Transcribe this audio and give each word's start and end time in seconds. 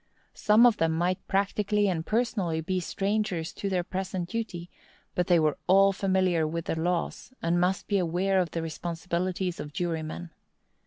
Some 0.33 0.65
of 0.65 0.77
them 0.77 0.93
might 0.93 1.27
practically 1.27 1.87
and 1.87 2.03
personally 2.03 2.59
be 2.59 2.79
strangers 2.79 3.53
to 3.53 3.69
their 3.69 3.83
present 3.83 4.27
duty; 4.29 4.67
but 5.13 5.27
they 5.27 5.39
were 5.39 5.59
all 5.67 5.93
familiar 5.93 6.47
with 6.47 6.65
the 6.65 6.75
laws, 6.79 7.31
and 7.39 7.61
must 7.61 7.85
be 7.87 7.99
aware 7.99 8.39
of 8.39 8.49
the 8.49 8.63
responsibilities 8.63 9.59
of 9.59 9.73
jurymen. 9.73 10.31